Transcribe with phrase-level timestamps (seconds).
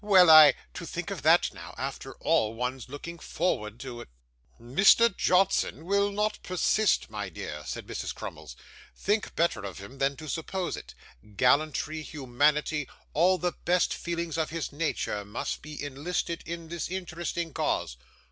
[0.03, 4.09] Well, I to think of that now, after all one's looking forward to it!'
[4.59, 5.15] 'Mr.
[5.15, 8.11] Johnson will not persist, my dear,' said Mrs.
[8.11, 8.55] Crummles.
[8.95, 10.95] 'Think better of him than to suppose it.
[11.37, 17.53] Gallantry, humanity, all the best feelings of his nature, must be enlisted in this interesting
[17.53, 17.95] cause.